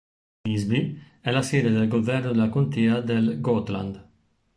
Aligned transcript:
Visby 0.43 0.99
è 1.21 1.29
la 1.29 1.43
sede 1.43 1.69
del 1.69 1.87
governo 1.87 2.31
della 2.31 2.49
contea 2.49 3.01
del 3.01 3.39
Gotland. 3.39 4.09